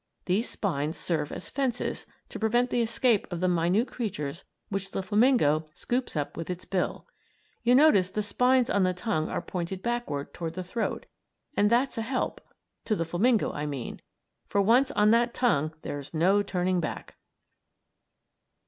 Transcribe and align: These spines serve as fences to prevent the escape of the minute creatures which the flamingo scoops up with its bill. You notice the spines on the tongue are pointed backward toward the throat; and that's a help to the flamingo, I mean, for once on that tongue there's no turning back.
These 0.25 0.49
spines 0.49 0.97
serve 0.97 1.31
as 1.31 1.51
fences 1.51 2.07
to 2.29 2.39
prevent 2.39 2.71
the 2.71 2.81
escape 2.81 3.31
of 3.31 3.39
the 3.39 3.47
minute 3.47 3.87
creatures 3.87 4.43
which 4.69 4.89
the 4.89 5.03
flamingo 5.03 5.69
scoops 5.75 6.15
up 6.15 6.35
with 6.35 6.49
its 6.49 6.65
bill. 6.65 7.05
You 7.61 7.75
notice 7.75 8.09
the 8.09 8.23
spines 8.23 8.67
on 8.71 8.81
the 8.81 8.95
tongue 8.95 9.29
are 9.29 9.43
pointed 9.43 9.83
backward 9.83 10.33
toward 10.33 10.55
the 10.55 10.63
throat; 10.63 11.05
and 11.55 11.69
that's 11.69 11.99
a 11.99 12.01
help 12.01 12.41
to 12.85 12.95
the 12.95 13.05
flamingo, 13.05 13.51
I 13.53 13.67
mean, 13.67 14.01
for 14.47 14.59
once 14.59 14.89
on 14.89 15.11
that 15.11 15.35
tongue 15.35 15.71
there's 15.83 16.15
no 16.15 16.41
turning 16.41 16.79
back. 16.79 17.17